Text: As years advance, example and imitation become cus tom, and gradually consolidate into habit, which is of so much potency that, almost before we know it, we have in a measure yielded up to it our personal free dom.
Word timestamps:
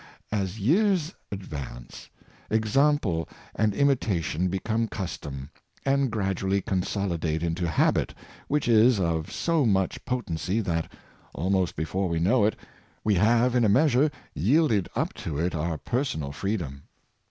As 0.31 0.59
years 0.59 1.13
advance, 1.31 2.09
example 2.49 3.29
and 3.53 3.71
imitation 3.75 4.47
become 4.47 4.87
cus 4.87 5.15
tom, 5.19 5.51
and 5.85 6.09
gradually 6.09 6.59
consolidate 6.59 7.43
into 7.43 7.67
habit, 7.67 8.15
which 8.47 8.67
is 8.67 8.99
of 8.99 9.31
so 9.31 9.63
much 9.63 10.03
potency 10.03 10.59
that, 10.59 10.91
almost 11.35 11.75
before 11.75 12.09
we 12.09 12.19
know 12.19 12.45
it, 12.45 12.55
we 13.03 13.13
have 13.13 13.53
in 13.53 13.63
a 13.63 13.69
measure 13.69 14.09
yielded 14.33 14.89
up 14.95 15.13
to 15.13 15.37
it 15.37 15.53
our 15.53 15.77
personal 15.77 16.31
free 16.31 16.57
dom. 16.57 16.81